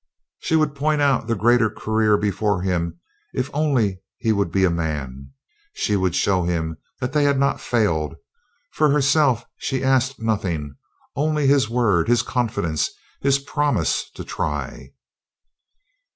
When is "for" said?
8.71-8.89